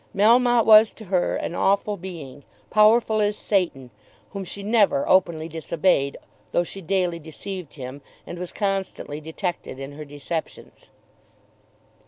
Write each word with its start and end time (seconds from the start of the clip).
Melmotte 0.15 0.65
was 0.65 0.95
to 0.95 1.05
her 1.05 1.35
an 1.35 1.53
awful 1.53 1.95
being, 1.95 2.43
powerful 2.71 3.21
as 3.21 3.37
Satan, 3.37 3.91
whom 4.31 4.43
she 4.43 4.63
never 4.63 5.07
openly 5.07 5.47
disobeyed, 5.47 6.17
though 6.51 6.63
she 6.63 6.81
daily 6.81 7.19
deceived 7.19 7.75
him, 7.75 8.01
and 8.25 8.39
was 8.39 8.51
constantly 8.51 9.21
detected 9.21 9.77
in 9.77 9.91
her 9.91 10.03
deceptions. 10.05 10.89